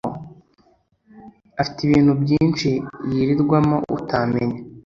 [1.61, 2.71] afite ibintu byishi
[3.11, 4.57] yirirwamo utamenya